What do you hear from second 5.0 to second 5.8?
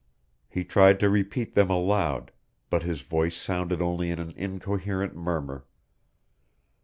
murmur.